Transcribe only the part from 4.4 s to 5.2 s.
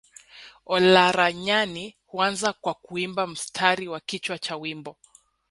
wimbo